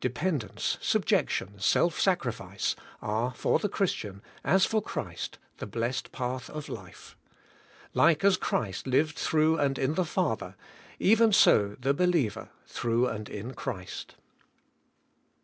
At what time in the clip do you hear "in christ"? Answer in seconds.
13.28-14.16